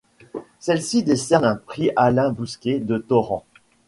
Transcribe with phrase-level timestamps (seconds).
[0.57, 3.45] Celle-ci décerne un prix Alain Bosquet de Thoran.